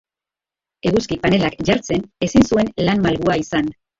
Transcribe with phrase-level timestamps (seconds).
[0.91, 3.73] Eguzki-panelak jartzen ezin zuen lan malgua izan.